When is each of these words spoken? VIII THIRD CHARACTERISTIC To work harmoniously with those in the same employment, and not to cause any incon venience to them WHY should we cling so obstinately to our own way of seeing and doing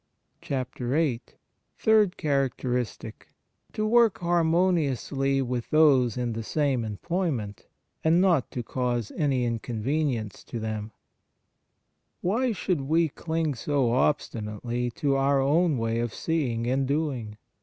VIII 0.43 1.21
THIRD 1.77 2.17
CHARACTERISTIC 2.17 3.27
To 3.73 3.85
work 3.85 4.17
harmoniously 4.21 5.43
with 5.43 5.69
those 5.69 6.17
in 6.17 6.33
the 6.33 6.41
same 6.41 6.83
employment, 6.83 7.67
and 8.03 8.19
not 8.19 8.49
to 8.49 8.63
cause 8.63 9.11
any 9.15 9.47
incon 9.47 9.83
venience 9.83 10.43
to 10.45 10.59
them 10.59 10.91
WHY 12.21 12.51
should 12.51 12.81
we 12.81 13.09
cling 13.09 13.53
so 13.53 13.91
obstinately 13.91 14.89
to 14.89 15.15
our 15.17 15.39
own 15.39 15.77
way 15.77 15.99
of 15.99 16.15
seeing 16.15 16.65
and 16.65 16.87
doing 16.87 17.37